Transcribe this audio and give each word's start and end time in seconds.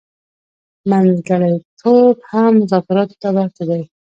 منځګړتوب 0.89 2.15
هم 2.31 2.51
مذاکراتو 2.61 3.15
ته 3.21 3.29
ورته 3.35 3.63
دی. 3.69 3.81